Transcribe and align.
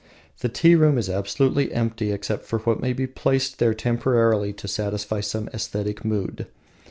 The 0.39 0.49
tea 0.49 0.73
room 0.73 0.97
is 0.97 1.11
absolutely 1.11 1.71
empty, 1.71 2.11
except 2.11 2.45
for 2.45 2.57
what 2.61 2.79
may 2.81 2.91
be 2.91 3.05
placed 3.05 3.59
there 3.59 3.75
temporarily 3.75 4.51
to 4.53 4.67
satisfy 4.67 5.19
some 5.21 5.47
aesthetic 5.53 6.03
mood. 6.03 6.47